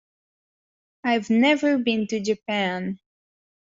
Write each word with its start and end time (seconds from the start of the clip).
I've 1.03 1.29
never 1.29 1.77
been 1.77 2.07
to 2.07 2.19
Japan. 2.19 2.99